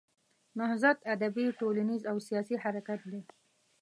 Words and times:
نهضت 0.59 0.97
ادبي، 1.13 1.45
ټولنیز 1.59 2.01
او 2.11 2.17
سیاسي 2.27 2.55
حرکت 2.63 2.99
دی. 3.11 3.21